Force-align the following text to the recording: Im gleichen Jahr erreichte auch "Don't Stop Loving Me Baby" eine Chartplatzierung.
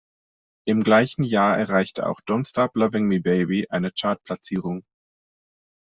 Im 0.65 0.81
gleichen 0.83 1.21
Jahr 1.23 1.55
erreichte 1.59 2.09
auch 2.09 2.21
"Don't 2.21 2.47
Stop 2.49 2.75
Loving 2.75 3.05
Me 3.07 3.21
Baby" 3.21 3.67
eine 3.69 3.91
Chartplatzierung. 3.91 4.81